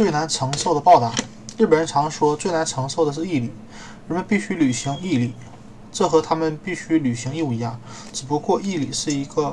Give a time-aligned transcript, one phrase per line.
[0.00, 1.12] 最难承受的报答。
[1.58, 3.50] 日本人常说，最难承受的是义理，
[4.08, 5.34] 人们必须履行义理，
[5.92, 7.78] 这和他们必须履行义务一样。
[8.10, 9.52] 只不过，义理是一个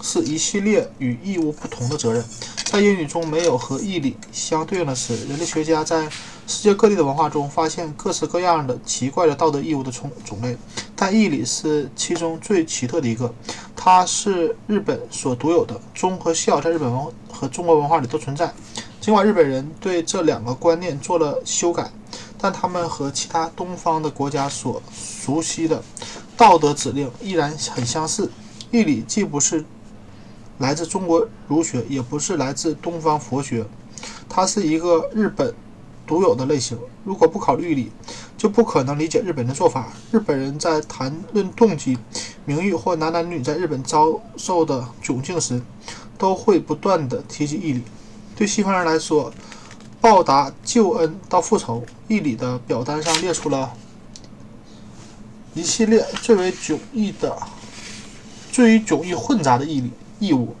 [0.00, 2.24] 是一系列与义务不同的责任。
[2.66, 5.16] 在英语中，没有和义理相对应的词。
[5.26, 6.08] 人类学家在
[6.46, 10.56] 世界各地的文化中发现各式各样的奇怪的道德义务的种种类，
[10.94, 13.34] 但义理是其中最奇特的一个。
[13.74, 15.78] 它是日本所独有的。
[15.92, 18.54] 忠和孝在日本文和中国文化里都存在。
[19.04, 21.92] 尽管日本人对这两个观念做了修改，
[22.38, 25.82] 但他们和其他东方的国家所熟悉的
[26.38, 28.30] 道德指令依然很相似。
[28.70, 29.62] 义理既不是
[30.56, 33.66] 来自中国儒学，也不是来自东方佛学，
[34.26, 35.54] 它是一个日本
[36.06, 36.78] 独有的类型。
[37.04, 37.92] 如果不考虑义理，
[38.38, 39.92] 就不可能理解日本的做法。
[40.12, 41.98] 日本人在谈论动机、
[42.46, 45.60] 名誉或男男女女在日本遭受的窘境时，
[46.16, 47.82] 都会不断地提及义理。
[48.36, 49.32] 对西方人来说，
[50.00, 53.72] 报答救恩到复仇，义理的表单上列出了
[55.54, 57.36] 一系列最为迥异的、
[58.50, 60.56] 最为迥异混杂的义理义务。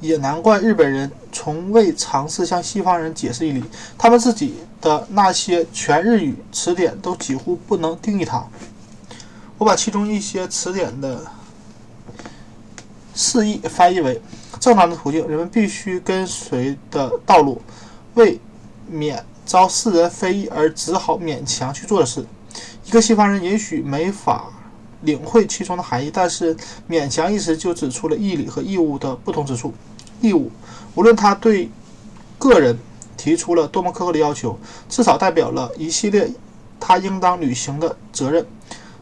[0.00, 3.62] 也难怪日本人从未尝试向西方人解释义理，
[3.98, 8.46] 他们自己的那些全日语词典都几乎不能定义它。
[9.58, 11.22] 我把其中一些词典的
[13.14, 14.22] 释义翻译为。
[14.66, 17.62] 正常的途径，人们必须跟随的道路，
[18.14, 18.40] 为
[18.88, 22.26] 免遭世人非议而只好勉强去做的事。
[22.84, 24.46] 一个西方人也许没法
[25.02, 26.56] 领会其中的含义，但是
[26.90, 29.72] 勉强一词就指出了义理和义务的不同之处。
[30.20, 30.50] 义务，
[30.96, 31.70] 无论他对
[32.36, 32.76] 个人
[33.16, 34.58] 提出了多么苛刻的要求，
[34.88, 36.28] 至少代表了一系列
[36.80, 38.44] 他应当履行的责任，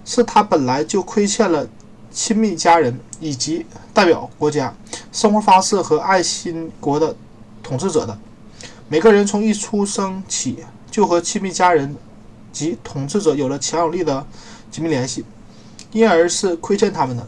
[0.04, 1.66] 是他本来就亏欠了。
[2.14, 4.72] 亲密家人以及代表国家
[5.12, 7.14] 生活方式和爱心国的
[7.60, 8.16] 统治者的
[8.88, 11.96] 每个人从一出生起就和亲密家人
[12.52, 14.24] 及统治者有了强有力的
[14.70, 15.24] 紧密联系，
[15.90, 17.26] 因而是亏欠他们的。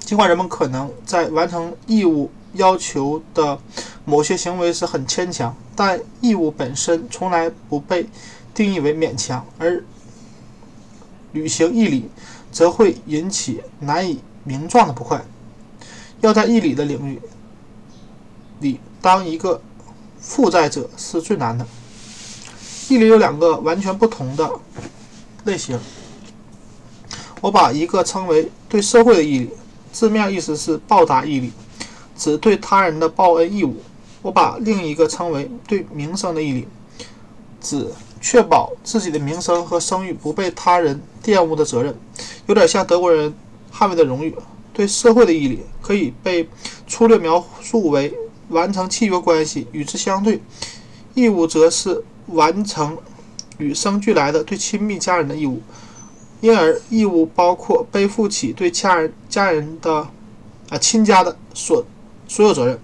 [0.00, 3.58] 尽管人们可能在完成义务要求的
[4.04, 8.06] 某些行为时很牵强，但义务本身从来不被
[8.54, 9.84] 定义为勉强，而
[11.32, 12.08] 履行义理。
[12.52, 15.24] 则会引起难以名状的不快。
[16.20, 17.20] 要在义理的领域
[18.60, 19.60] 里当一个
[20.20, 21.66] 负债者是最难的。
[22.88, 24.48] 义理有两个完全不同的
[25.44, 25.76] 类型。
[27.40, 29.50] 我把一个称为对社会的义理，
[29.90, 31.50] 字面意思是报答义理，
[32.16, 33.74] 指对他人的报恩义务；
[34.22, 36.68] 我把另一个称为对名声的义理，
[37.60, 37.88] 指
[38.22, 41.94] 确保自己的名声和声誉不被他人玷污的责任。
[42.46, 43.34] 有点像德国人
[43.70, 44.34] 捍卫的荣誉。
[44.72, 46.48] 对社会的义理可以被
[46.86, 48.14] 粗略描述为
[48.48, 50.40] 完成契约关系；与之相对，
[51.12, 52.96] 义务则是完成
[53.58, 55.60] 与生俱来的对亲密家人的义务。
[56.40, 60.08] 因而，义务包括背负起对家人家人的
[60.70, 61.84] 啊亲家的所
[62.26, 62.78] 所有责任，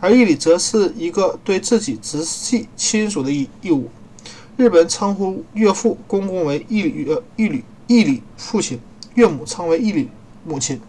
[0.00, 3.88] 而义理则是一个对自己直系亲属的义义务。
[4.58, 8.80] 日本称呼岳父、公公为义理岳义理义理父亲。
[9.14, 10.10] 岳母称为义理
[10.44, 10.80] 母亲，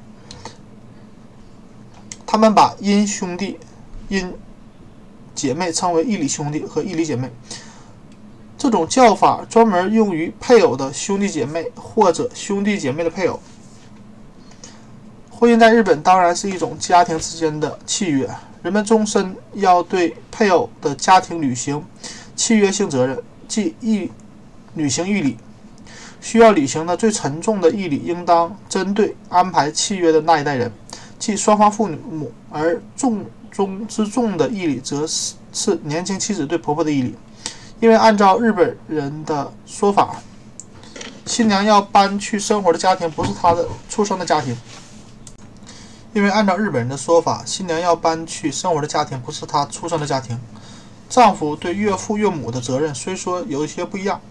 [2.25, 3.59] 他们把姻兄弟、
[4.09, 4.31] 姻
[5.35, 7.29] 姐妹称为义理兄弟和义理姐妹。
[8.57, 13.39] 这种叫法专门用于配偶的兄弟姐妹或者兄弟姐妹的配偶。
[15.29, 18.27] 婚姻在日本当然是一种家庭之间的契约，
[18.63, 21.83] 人们终身要对配偶的家庭履行
[22.35, 23.17] 契约性责任，
[23.49, 24.09] 即义
[24.75, 25.37] 履行义理。
[26.21, 30.69] 需要履行的最沉重的义理，应当针对安排契约的那一代人，
[31.17, 37.15] 即双方父母；而重中之重的义理，则是是年轻妻子对婆婆的义理。
[37.79, 40.17] 因为按照日本人的说法，
[41.25, 44.57] 新娘要搬去生活的家庭不是她的出生的家庭。
[46.11, 50.37] 因为按照日本人的说法，新娘要搬去生活的家庭不是她出生的家庭。
[51.09, 54.21] 丈夫对岳父岳母的责任虽说有一些不一样。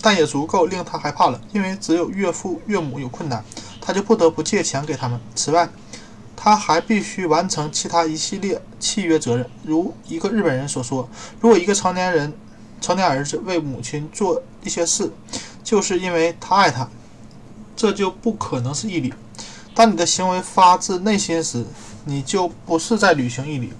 [0.00, 3.44] 但也足够令他害怕了，因为只有岳父岳母有困难，
[3.80, 5.20] 他就不得不借钱给他们。
[5.34, 5.68] 此外，
[6.36, 9.44] 他还必须完成其他一系列契约责任。
[9.64, 11.08] 如一个日本人所说
[11.42, 12.32] ：“如果一个成年人、
[12.80, 15.12] 成年儿子为母亲做一些事，
[15.64, 16.88] 就是因为他爱她，
[17.74, 19.12] 这就不可能是义理。
[19.74, 21.66] 当你的行为发自内心时，
[22.04, 23.72] 你就不是在履行义理。”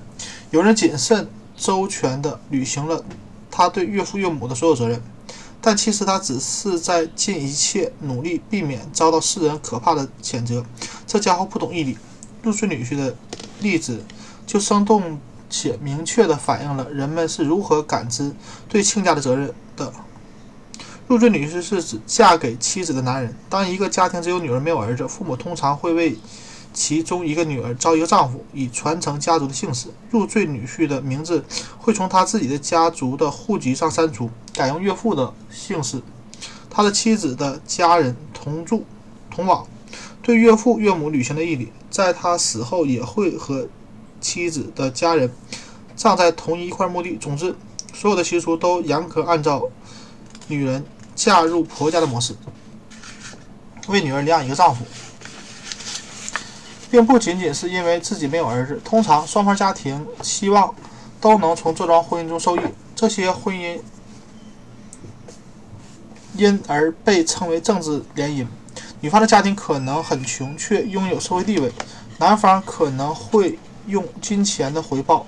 [0.51, 3.05] 有人谨慎周全地履行了
[3.51, 5.03] 他对岳父岳母的所有责任。
[5.61, 10.65] 但其实他只是在尽一切努力避免遭到世人可怕的谴责。
[11.05, 11.99] 这家伙不懂义理。
[12.41, 13.15] 入赘女婿的
[13.61, 14.01] 例子
[14.47, 15.21] 就生动
[15.51, 18.33] 且明确地反映了人们是如何感知
[18.69, 19.93] 对亲家的责任的。
[21.09, 23.35] 入赘女婿是指嫁给妻子的男人。
[23.51, 26.17] 当一个家庭只有女儿没有儿子，父母通常会为
[26.79, 29.89] 其中一个女儿招一个丈夫，以传承家族的姓氏。
[30.11, 31.45] 入赘女婿的名字
[31.77, 36.01] 会从他自己的家族的户籍上删除，改用岳父的姓氏。
[36.71, 38.85] 他的妻子的家人同住
[39.29, 39.67] 同往，
[40.23, 43.67] 对岳父岳母履行的义礼，在他死后也会和
[44.21, 45.29] 妻子的家人
[45.97, 47.17] 葬在同一块墓地。
[47.17, 47.57] 总之，
[47.93, 49.69] 所有的习俗都严格按照
[50.47, 50.85] 女人。
[51.17, 52.33] 嫁入婆家的模式，
[53.89, 54.85] 为女儿领养一个丈夫，
[56.91, 58.81] 并不仅仅是因为自己没有儿子。
[58.85, 60.75] 通常，双方家庭希望
[61.21, 62.61] 都能从这桩婚姻中受益，
[62.95, 63.79] 这些婚姻
[66.37, 68.47] 因而被称为政治联姻。
[69.01, 71.69] 女方的家庭可能很穷，却拥有社会地位；
[72.19, 75.27] 男方可能会用金钱的回报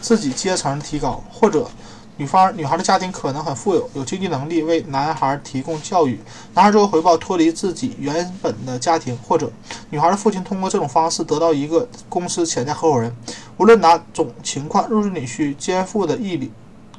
[0.00, 1.70] 自己阶层提高，或者。
[2.18, 6.18] 女方女孩的家庭可能很富有，有经济能力为男孩提供教育。
[6.52, 9.48] 男孩作为回报脱离自己原本的家庭，或者
[9.90, 13.14] 女孩的父亲通过这种方式得到一个公司潜在合伙人。
[13.56, 16.50] 无论哪种情况，入赘女婿肩负的义理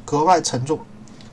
[0.06, 0.80] 格外沉重。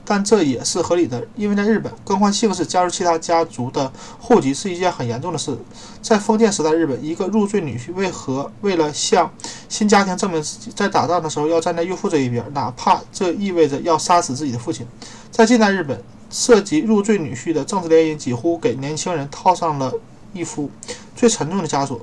[0.09, 5.57] 但这也是合理的，因为在日本，更换姓氏、加入其他家族的户籍是一件很严重的事。
[6.01, 9.29] 在封建时代，日本一个入赘女婿为何为了向
[9.67, 14.87] 新家庭证明自己，在打仗的时候要站在岳父这一边，哪怕这意味着要杀死自己的父亲？
[15.29, 19.91] 在近代日本，涉及入赘女婿的政治联姻几乎给年轻人套上了
[20.31, 20.71] 一副
[21.17, 21.99] 最沉重的枷锁，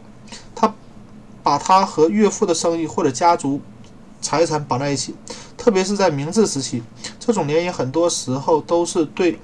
[0.55, 0.75] 他
[1.43, 3.63] 把他和岳父的生意或者家族
[4.21, 5.15] 财产绑在一起。
[5.65, 6.83] 特别是在明治时期，
[7.19, 9.39] 这种联姻很多时候都是对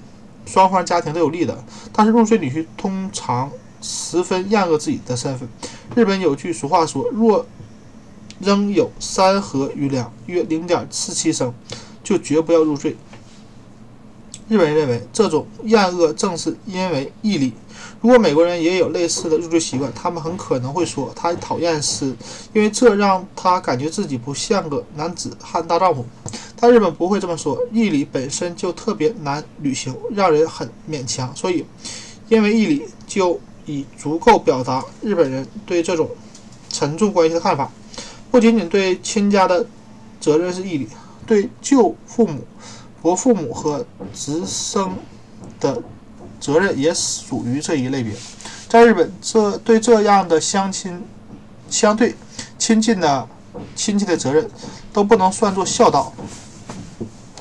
[0.45, 1.65] 双方家庭都有利的。
[1.95, 3.51] 但是入赘女婿通常
[3.81, 5.49] 十分厌恶自己的身份。
[5.97, 7.47] 日本有句俗话说：“若
[8.39, 11.55] 仍有三合余粮，约零点四七升，
[12.05, 12.99] 就绝不要入赘。”
[14.51, 17.55] 日本人认为，这种厌恶正是因为义理。
[18.01, 22.07] 如果美国人也有类似的入赘习惯，他们很可能会说，他讨厌是
[22.55, 26.03] 因为这让他感觉自己不像个男子汉大丈夫。
[26.57, 31.31] 但日本不会这么说，义理本身就特别难履行，让人很勉强。
[31.37, 31.67] 所以，
[32.31, 36.09] 因为义理就已足够表达日本人对这种
[36.71, 37.71] 沉重关系的看法。
[38.31, 39.67] 不仅仅对亲家的
[40.19, 40.89] 责任是义理，
[41.27, 42.45] 对舅父母、
[43.03, 44.97] 伯父母和侄生
[45.61, 45.83] 的。
[46.41, 48.13] 责任也属于这一类别。
[48.69, 51.05] 在日本，这对这样的相亲
[51.69, 52.15] 相对
[52.57, 53.29] 亲近的
[53.77, 54.49] 亲戚的责任
[54.93, 56.13] 都不能算作孝道。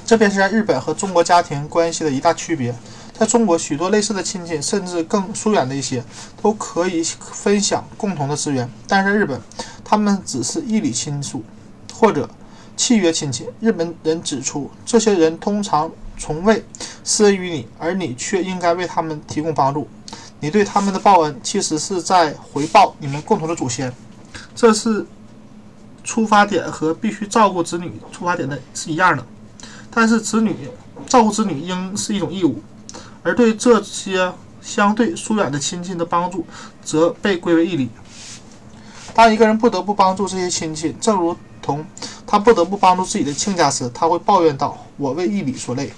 [0.06, 2.76] 这便是在日本和中国家庭关系的一大区别。
[3.14, 6.04] 在中国，许多类似的亲戚，甚至更疏远的一些，
[6.42, 8.68] 都可以分享共同的资源。
[8.88, 9.40] 但是在日本，
[9.84, 11.44] 他们只是义理亲属
[11.94, 12.28] 或者
[12.76, 13.48] 契约亲戚。
[13.60, 15.92] 日本人指出，这些人通常。
[16.20, 16.64] 从未
[17.04, 19.88] 施恩于你，而你却应该为他们提供帮助。
[20.42, 23.92] 你对他们的报恩，其实是在回报你们共同的祖先。
[24.54, 25.06] 这是
[26.04, 29.26] 出发点和必须照顾子女出发点的是一样的。
[29.90, 30.56] 但是子女
[31.08, 32.62] 照顾子女应是一种义务，
[33.24, 34.32] 而对这些
[34.62, 36.46] 相对疏远的亲戚的帮助，
[36.84, 37.90] 则被归为义理。
[39.14, 41.86] 当一个人不得不帮助这些亲戚，正如同
[42.26, 45.92] 他不得不帮助自己的亲家时，他会抱怨道：“我为义理所累。”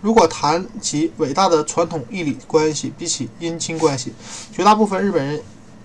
[0.00, 4.12] 如果谈及伟大的传统义理关系，比起姻亲关系，
[4.52, 5.42] 绝大部分日本人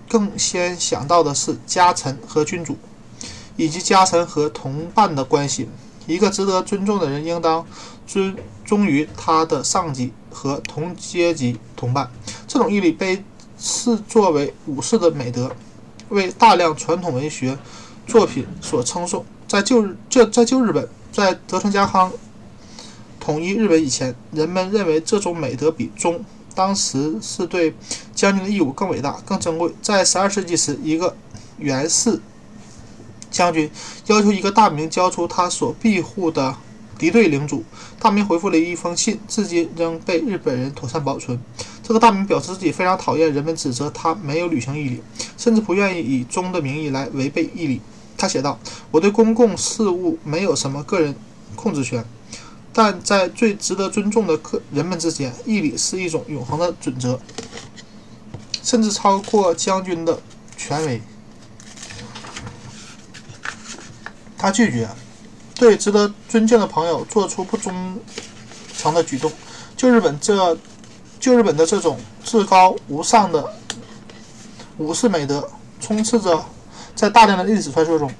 [0.08, 2.76] 更先想到的是家臣和君主，
[3.56, 5.68] 以及家臣和同伴的关系。
[6.06, 7.66] 一个值得尊重的人，应当
[8.06, 12.08] 尊忠于他的上级和同阶级同伴。
[12.46, 13.24] 这种义理被
[13.58, 15.50] 视作为武士的美德，
[16.10, 17.58] 为大量传统文学
[18.06, 19.24] 作品所称颂。
[19.48, 22.12] 在旧日，这在旧日本，在德川家康。
[23.24, 26.22] 统一日本以前，人们认为这种美德比忠，
[26.54, 27.74] 当时是对
[28.14, 29.72] 将军的义务更伟大、更珍贵。
[29.80, 31.16] 在十二世纪时，一个
[31.56, 32.20] 元氏
[33.30, 33.70] 将军
[34.08, 36.54] 要求一个大名交出他所庇护的
[36.98, 37.64] 敌对领主，
[37.98, 41.40] 大名回复了一封信，至今仍被日本人妥善保存。
[41.82, 45.02] 这个大名表示自己非常讨厌人们指责他没有履行义理，
[45.38, 47.80] 甚至不愿意以忠的名义来违背义理。
[48.18, 48.58] 他写道
[48.92, 51.16] ：“我对公共事务没有什么个人
[51.56, 52.04] 控制权。”
[52.76, 57.18] 但在最值得尊重的客人们之间，义理是一种永恒的准则，
[58.64, 60.20] 甚至超过将军的
[60.56, 61.00] 权威。
[64.36, 64.88] 他拒绝
[65.54, 67.98] 对值得尊敬的朋友做出不忠
[68.76, 69.32] 诚的举动。
[69.76, 70.58] 就日本这，
[71.20, 73.54] 就日本的这种至高无上的
[74.78, 75.48] 武士美德，
[75.80, 76.44] 充斥着
[76.96, 78.10] 在大量的历史传说中。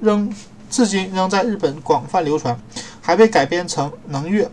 [0.00, 0.34] 仍
[0.68, 2.60] 至今仍在日本广泛流传，
[3.02, 4.50] 还被改编成能乐、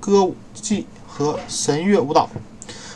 [0.00, 2.28] 歌舞伎和神乐舞蹈。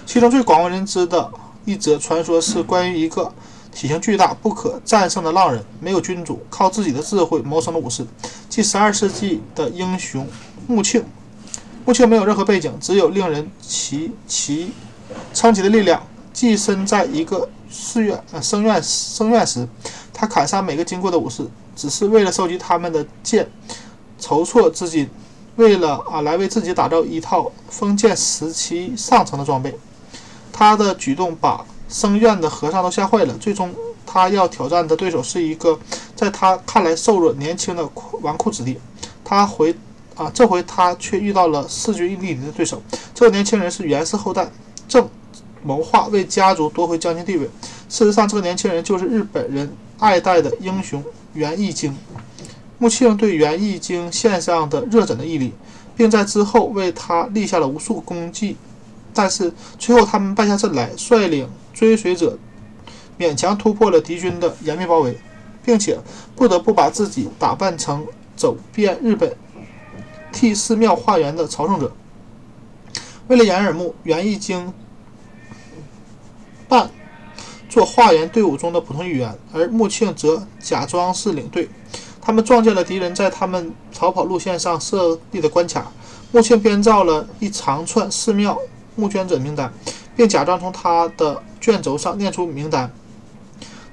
[0.05, 1.31] 其中最广为人知的
[1.65, 3.33] 一则传说是关于一个
[3.71, 8.05] 体型巨大、不可战胜的浪人，没有君主，靠自己的智慧谋生的武士，
[8.49, 10.27] 即12世纪的英雄
[10.67, 11.05] 穆庆。
[11.85, 14.73] 穆庆没有任何背景，只有令人奇奇
[15.33, 16.03] 称奇的力量。
[16.31, 19.67] 寄身在一个寺院、呃僧院、僧院时，
[20.13, 23.51] 他砍杀每个经过的武士，只是为了收集他们的剑，
[24.19, 25.09] 筹措资金，
[25.57, 29.75] 为了啊来为自己打造一套封建时期上层的装备。
[30.53, 33.35] 他的举动把僧院的和尚都吓坏了。
[33.35, 35.79] 最终，他要挑战的对手是一个
[36.17, 37.87] 在他看来瘦弱年轻的
[38.23, 38.79] 纨绔子弟。
[39.25, 39.75] 他回
[40.17, 42.83] 啊，这回他却遇到了势均力敌的对手。
[43.15, 44.51] 这个年轻人是源氏后代，
[44.89, 45.09] 正。
[45.65, 47.45] 谋划为家族夺回将军地位。
[47.89, 51.03] 事实上，这个年轻人就是日本人爱戴的英雄
[51.35, 51.95] 源义经。
[52.79, 55.53] 穆庆对源义经献上的热忱的毅力，
[55.97, 58.57] 并在之后为他立下了无数功绩。
[59.13, 62.39] 但是最后，他们败下阵来，率领追随者
[63.19, 65.19] 勉强突破了敌军的严密包围，
[65.65, 65.99] 并且
[66.37, 68.07] 不得不把自己打扮成
[68.37, 69.37] 走遍日本、
[70.31, 71.93] 替寺庙化缘的朝圣者。
[73.27, 74.73] 为了掩耳目，源义经。
[76.69, 76.91] 扮
[77.67, 81.67] 做化缘队伍中的普通一员，而穆庆则假装是领队。
[82.29, 85.91] 他们撞见了敌人在他们逃跑路线上设立的关卡。
[86.31, 88.61] 穆庆编造了一长串寺庙
[88.97, 89.73] 募捐者名单，
[90.15, 92.93] 并假装从他的卷轴上念出名单。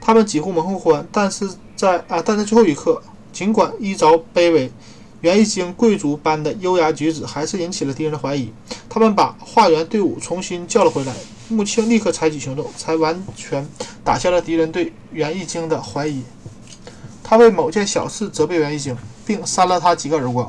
[0.01, 3.01] 他们几乎蒙混过关，但是在啊，但在最后一刻，
[3.31, 4.69] 尽管衣着卑微，
[5.21, 8.51] 袁一经贵族般的优雅举止还是引起了敌人的怀疑。
[8.89, 11.13] 他们把化缘队伍重新叫了回来。
[11.47, 13.65] 穆庆立刻采取行动，才完全
[14.03, 16.21] 打消了敌人对袁一经的怀疑。
[17.27, 20.47] 他为某件小事责备袁义经，并扇了他几个耳光。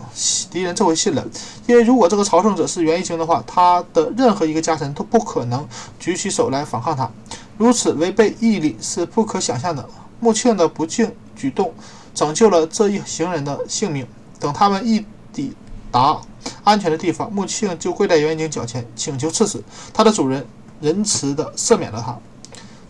[0.50, 1.26] 敌人这回信了，
[1.66, 5.66] 因为如果这个朝圣者是袁义经的话，他的任何一个家臣都不可能
[5.98, 7.10] 举起手来反抗他。
[7.56, 9.88] 如此违背义理是不可想象的。
[10.20, 11.72] 穆庆的不敬举动
[12.14, 14.06] 拯救了这一行人的性命。
[14.38, 15.02] 等他们一
[15.32, 15.54] 抵
[15.90, 16.20] 达
[16.62, 19.64] 安全的地方，穆庆就跪在袁义经脚前，请求赐死
[19.94, 20.46] 他的主人。
[20.78, 22.14] 仁慈地赦免了他。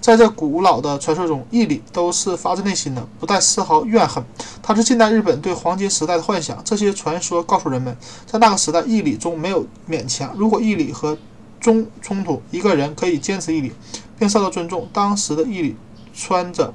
[0.07, 4.25] 在这古老的传说中，义理都是发自内心的，不带丝毫怨恨。
[4.63, 6.63] 它是近代日本对黄金时代的幻想。
[6.65, 10.33] 这些传说告诉人们，在那个时代，义理中没有勉强。
[10.37, 11.19] 如果义理和
[11.59, 13.73] 忠冲突，一个人可以坚持义理，
[14.17, 14.89] 并受到尊重。
[14.93, 15.77] 当时的义理
[16.15, 16.73] 穿着。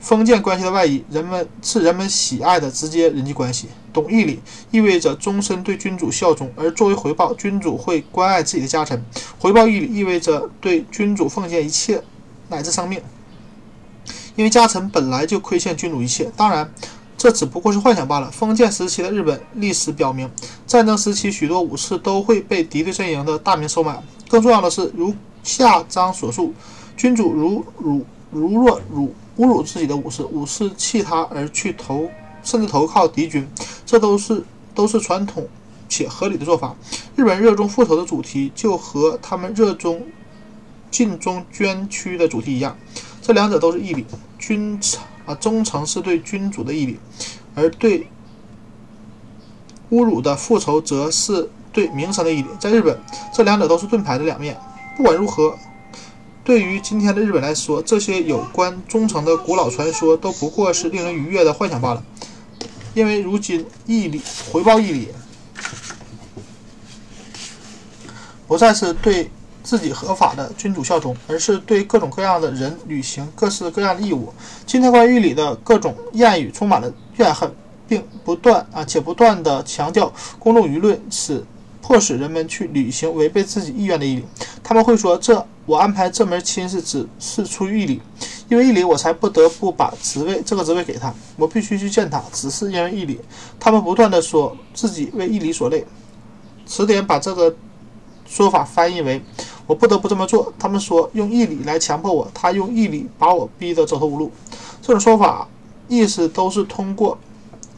[0.00, 3.68] 封建关系的外衣，人们是人们喜爱的直接人际关系。
[3.92, 4.40] 懂义理
[4.72, 9.04] 意味着终身对君主效忠，而作为回报，君主会关爱自己的家臣。
[9.38, 12.02] 回报义理意味着对君主奉献一切
[12.52, 13.02] 乃至生命，
[14.36, 16.30] 因为家臣本来就亏欠君主一切。
[16.36, 16.72] 当然，
[17.16, 18.30] 这只不过是幻想罢了。
[18.30, 20.30] 封建时期的日本历史表明，
[20.66, 24.00] 战争时期许多武士都会被敌对阵营的大名收买。
[24.28, 26.54] 更重要的是，如下章所述，
[26.96, 29.14] 君主如辱如若辱。
[29.38, 32.06] 侮辱自己的武士，武士弃他而去投，
[32.44, 33.48] 甚至投靠敌军，
[33.86, 34.44] 这都是
[34.74, 35.48] 都是传统
[35.88, 36.76] 且合理的做法。
[37.16, 40.02] 日本热衷复仇的主题，就和他们热衷
[40.92, 42.78] 晋中捐躯的主题一样，
[43.20, 44.06] 这两者都是义理。
[44.38, 47.00] 君臣啊，忠诚是对君主的义理，
[47.56, 48.06] 而对
[49.90, 52.48] 侮辱的复仇，则是对名声的义理。
[52.60, 52.96] 在日本，
[53.34, 54.56] 这两者都是盾牌的两面。
[54.96, 55.58] 不管如何。
[56.44, 62.02] 对于今天的日本来说，这些有关忠诚的古老传说都不过是令人愉悦的幻想罢了。
[62.94, 64.20] 因为如今义理
[64.50, 65.08] 回报义理，
[68.48, 69.30] 不再是对
[69.62, 74.32] 自己合法的君主效忠，而是对各种各样的人履行各式各样的义务。
[74.66, 77.50] 今天关于义理的各种谚语充满了怨恨，
[77.86, 81.44] 并不断啊且不断的强调公众舆论使
[81.80, 84.24] 迫使人们去履行违背自己意愿的义理。
[84.62, 85.46] 他们会说这。
[85.64, 88.02] 我安排这门亲事只是出于义理，
[88.48, 91.14] 因为义理我才不得不把职位这个职位给他。
[91.36, 93.20] 我必须去见他，只是因为义理。
[93.60, 95.86] 他们不断地说自己为义理所累。
[96.66, 97.54] 词典把这个
[98.26, 99.22] 说法翻译为
[99.72, 100.52] “我不得不这么做”。
[100.60, 104.30] 他们说用义理来强迫我，他用义理把我逼得走投无路。
[104.82, 105.48] 这种说法
[105.88, 107.16] 意思都是通过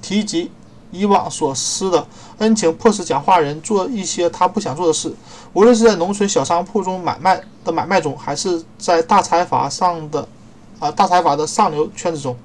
[0.03, 0.51] 提及。
[0.91, 2.07] 以往所施的
[2.39, 5.13] 恩情，迫使讲话人做一些他不想做的事。
[5.53, 10.25] 无论是在农村小商铺中买卖的买卖中，还是在大财阀上的
[10.79, 12.37] 啊大财阀的上流圈子中，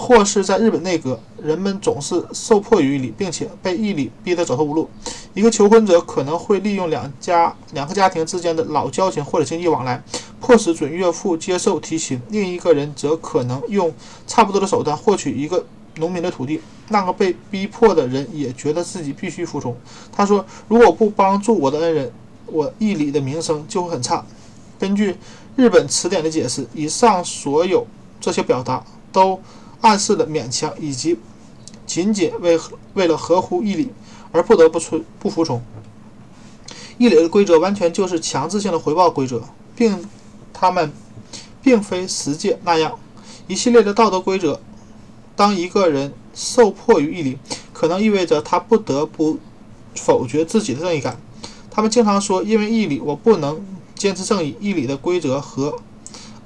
[0.00, 4.88] 或是在日本内阁，人们总是受迫于义理，并且被义理逼得走投无路。
[5.34, 10.02] 一个求婚者可能会利用两家两个家庭之间的老交情或者经济往来，
[10.40, 13.92] 迫使准岳父接受提亲；另一个人则可能用
[14.26, 15.64] 差不多的手段获取一个。
[15.96, 16.60] 农民的土地。
[16.88, 19.76] 那个被逼迫的人也觉得自己必须服从。
[20.10, 22.10] 他说：“如果不帮助我的恩人，
[22.46, 24.24] 我义理的名声就会很差。”
[24.78, 25.16] 根据
[25.56, 27.84] 日本词典的解释，以上所有
[28.20, 29.38] 这些表达都
[29.80, 31.18] 暗示的勉强以及
[31.86, 32.58] 仅仅为
[32.94, 33.92] 为了合乎义理
[34.32, 35.62] 而不得不出不服从。
[36.98, 39.42] 义理的规则完全就是强制性的回报规则，
[39.74, 40.04] 并
[40.52, 40.92] 他们
[41.62, 42.98] 并非实践那样
[43.48, 44.60] 一系列的道德规则。
[45.34, 47.38] 当一个人受迫于义理，
[47.72, 49.38] 可能意味着他不得不
[49.94, 51.18] 否决自己的正义感。
[51.70, 55.78] 他们经常说：“因为义理，我不能坚持正义。”义理的规则和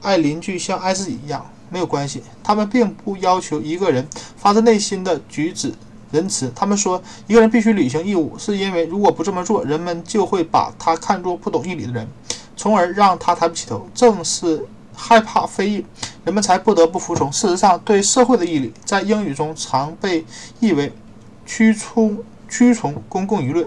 [0.03, 2.23] 爱邻居像爱自己一样没有关系。
[2.45, 5.75] 他们并不要求一个人发自内心的举止
[6.13, 6.53] 仁慈。
[6.55, 12.09] 他们说，一个人必须履行义务，是因为如果不这么做，人们就会把他看作不懂义理的人，
[12.57, 13.89] 从而让他抬不起头。
[13.93, 14.65] 正是。
[14.97, 15.85] 害怕非议，
[16.25, 17.29] 人们才不得不服从。
[17.33, 20.25] 事实上，对社会的义理，在英语中常被
[20.61, 20.93] 译为
[21.45, 22.17] “屈从
[22.49, 23.67] ”“屈从公共舆论”。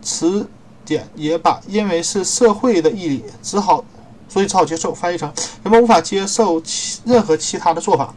[0.00, 0.48] 词
[0.82, 3.84] 典也把“因为是社会的义理，只好
[4.34, 8.12] 所以只好接受”翻译成“人们无法接受其任何其他的做法”。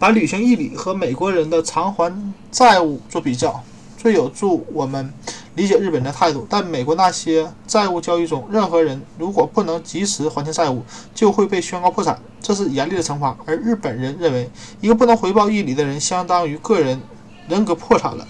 [0.00, 3.62] 把履行义理和美国人的偿还债务做比较，
[3.98, 5.12] 最有助我们。
[5.54, 13.36] 理解日本人的态度，但美国那些债务交易中，任何人如果不能及时还清债务，就会被宣告破产，这是严厉的惩罚。
[13.44, 14.48] 而日本人认为，
[14.80, 17.00] 一个不能回报义理的人，相当于个人
[17.48, 18.24] 人格破产了。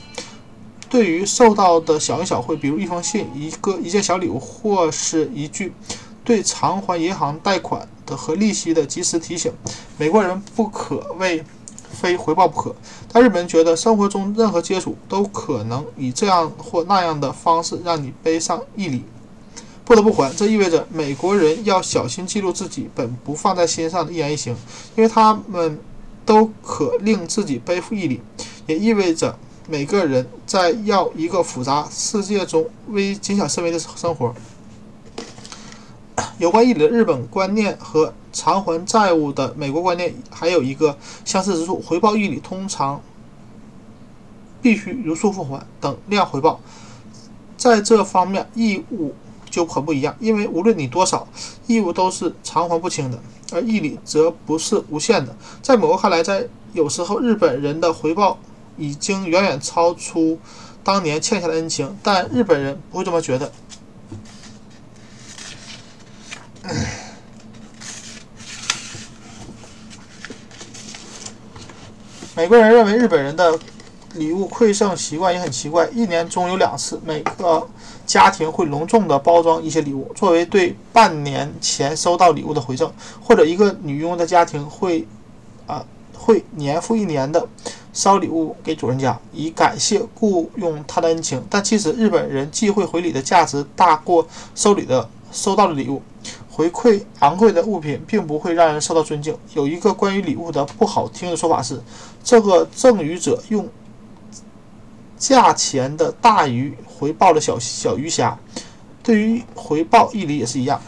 [0.89, 5.75] 对于受到的小恩小惠，比如一封信、一个一件小礼物，或是一句
[6.29, 9.51] 对偿还银行贷款的和利息的及时提醒，
[9.97, 11.43] 美国人不可谓。
[11.91, 12.77] 非回报不可，
[13.11, 19.03] 但日本人觉得生活中任何接触都可能以这样或那样的方式让你背上义理，
[19.87, 20.31] 不得不还。
[20.37, 24.55] 这意味着美国人要小心记录自己本不放在心上的一言一行，
[24.97, 25.81] 因为他们
[26.27, 28.21] 都可令自己背负义理。
[28.67, 34.35] 也意味着每个人在要一个复杂世界中微谨小慎微的生活。
[36.39, 43.01] 有关义理的日本观念和偿还债务的美国观念还有一个相似之处：回报义理通常
[44.63, 46.61] 必须如数奉还，等量回报。
[47.57, 49.13] 在这方面，义务
[49.51, 51.27] 就很不一样，因为无论你多少
[51.67, 53.19] 义务都是偿还不清的，
[53.53, 55.37] 而义理则不是无限的。
[55.61, 58.39] 在某个看来，在有时候日本人的回报
[58.77, 60.39] 已经远远超出
[60.85, 63.51] 当年欠下的恩情，但日本人不会这么觉得。
[72.37, 73.59] 美国人认为日本人的
[74.15, 77.69] 礼物馈赠习惯也很奇怪，一年中有两次，每个
[78.07, 82.91] 家庭会隆重的包装一些礼物，作为对半年前收到礼物的回赠，
[83.23, 85.07] 或者一个女佣的家庭会，
[85.67, 85.85] 啊，
[86.17, 87.47] 会年复一年的
[87.93, 91.45] 烧礼物给主人家，以感谢雇佣他的恩情。
[91.51, 96.03] 但其实日本人忌讳回礼的价值大过收礼的收到的礼物。
[96.59, 99.33] 回馈昂贵的物品并不会让人受到尊敬。
[99.55, 101.81] 有一个关于礼物的不好听的说法是，
[102.25, 103.69] 这个赠予者用
[105.17, 108.37] 价钱的大鱼回报了小小鱼虾。
[109.05, 110.81] 对于回报义理也是一样。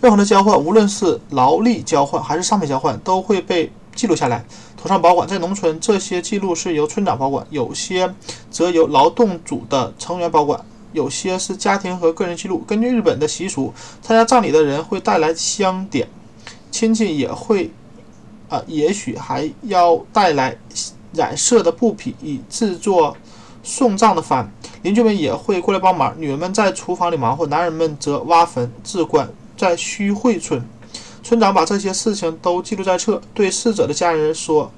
[0.00, 4.44] 任何的交换，无论是劳力交换还是商品交换，都会被记录下来，
[4.76, 5.26] 妥善保管。
[5.26, 8.14] 在农村，这些记录是由村长保管，有些
[8.52, 10.64] 则由劳动组的成员保管。
[10.92, 12.58] 有些是家庭和个人记录。
[12.66, 13.72] 根据日本的习俗，
[14.02, 16.08] 参加葬礼的人会带来香点，
[16.70, 17.70] 亲戚也会，
[18.48, 20.56] 啊，也许还要带来
[21.12, 23.16] 染色的布匹以制作
[23.62, 24.46] 送葬的幡。
[24.82, 26.14] 邻居们也会过来帮忙。
[26.18, 29.28] 女人们在厨房里忙活，男人们则挖坟置棺。
[29.56, 30.64] 在须汇村，
[31.22, 34.70] 村长把这些事情都记录在册，对逝者的家人说。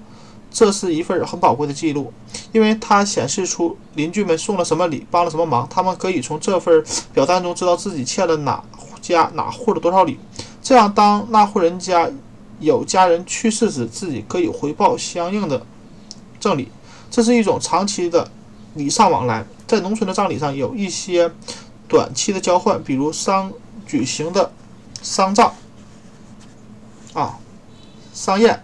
[0.51, 2.13] 这是一份很宝贵的记录，
[2.53, 5.67] 因为它显示出邻居们送了什么礼，帮了什么忙。
[5.69, 8.63] 他们可以从这份表单中知道自己欠了哪
[9.01, 10.19] 家哪户的多少礼。
[10.63, 12.11] 这样，当那户人家
[12.59, 15.65] 有家人去世时，自己可以回报相应的
[16.41, 16.69] 赠礼。
[17.11, 18.31] 这是一种长期的
[18.75, 19.45] 礼尚往来。
[19.67, 21.31] 在农村的葬礼上，有一些
[21.89, 23.53] 短期的交换，比如商
[23.87, 24.53] 举行的
[25.01, 25.55] 丧葬
[27.15, 27.39] 啊，
[28.13, 28.63] 丧宴。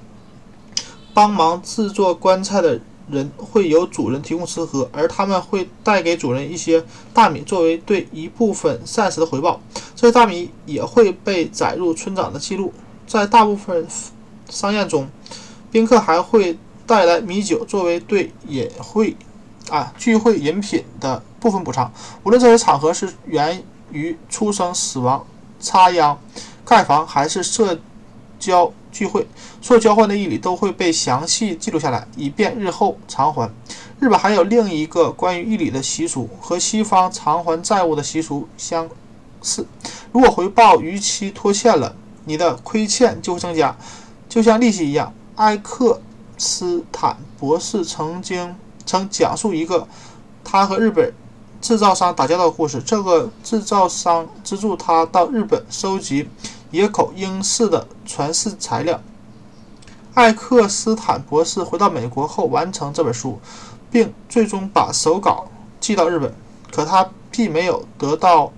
[1.16, 9.58] 帮忙制作棺材的人会由主人提供吃喝，而他们会带给主人一些大米作为对一部分膳食的回报。
[9.94, 12.70] 这些大米也会被载入村长的记录。
[13.06, 13.86] 在大部分
[14.50, 15.08] 商宴中，
[15.70, 19.16] 宾客还会带来米酒作为对饮会
[19.70, 21.90] 啊聚会饮品的部分补偿。
[22.24, 25.24] 无论这些场合是源于出生、死亡、
[25.60, 26.18] 插秧、
[26.62, 27.78] 盖房，还是设
[28.38, 29.26] 交聚会，
[29.60, 33.50] 所有交换的义理都会被详细记录下来，以便日后偿还。
[33.98, 38.88] 日本还有另一个关于义理的习俗，和西方偿还债务的习俗相
[39.40, 39.66] 似。
[40.12, 41.94] 如果回报逾期拖欠了，
[42.24, 43.76] 你的亏欠就会增加，
[44.28, 45.12] 就像利息一样。
[45.36, 46.00] 埃克
[46.38, 49.86] 斯坦博士曾经曾讲述一个
[50.42, 51.12] 他和日本
[51.60, 52.82] 制造商打交道的故事。
[52.84, 56.28] 这个制造商资助他到日本收集
[56.76, 59.00] 野口英世的传世材料。
[60.14, 63.40] 艾克斯坦博士回到美国后完成这本书。
[63.88, 65.46] 并最终把手稿
[65.80, 66.34] 寄到日本，
[66.72, 68.52] 可他既没有得到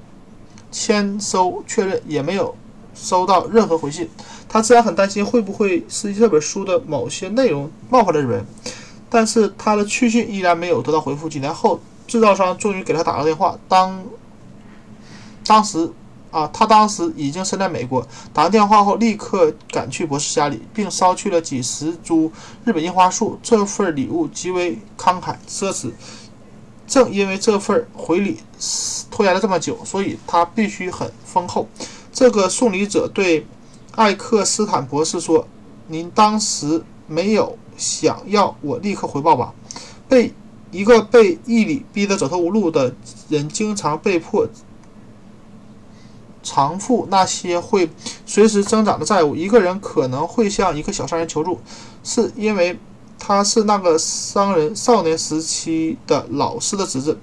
[0.72, 2.56] 签收确认，也没有
[2.94, 4.08] 收到任何回信。
[4.48, 8.46] 他自然很担心会不会是这本书的某些内容冒犯了日本人，
[9.10, 11.28] 但是他的去信依然没有得到回复。
[11.28, 14.02] 几年后，制造商终于给他打了电话，当
[15.46, 15.92] 当时。
[16.30, 22.30] 啊，他当时已经身在美国，打完电话后立刻赶去博士家里，并捎去了几十株
[22.64, 23.38] 日本樱花树。
[23.42, 25.90] 这份礼物极为慷慨奢侈，
[26.86, 28.38] 正因为这份回礼
[29.10, 31.66] 拖延了这么久，所以他必须很丰厚。
[32.12, 33.46] 这个送礼者对
[33.94, 35.46] 艾克斯坦博士说
[35.88, 39.54] ：“您当时没有想要我立刻回报吧？”
[40.08, 40.32] 被
[40.70, 42.94] 一个被义理逼得走投无路的
[43.30, 44.46] 人，经常被迫。
[46.48, 47.90] 偿付那些会
[48.24, 49.36] 随时增长的债务。
[49.36, 51.60] 一个人可能会向一个小商人求助，
[52.02, 52.78] 是因为
[53.18, 57.18] 他是那个商人少年时期的老师的侄子。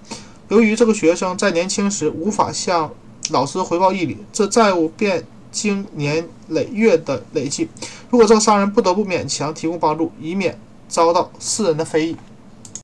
[0.49, 2.91] 由于这个学生在年轻时无法向
[3.31, 7.67] 老师回报义理，这债务便经年累月的累积。
[8.11, 12.15] 如果这个商人不得不勉强提供帮助，以免遭到世人的非议。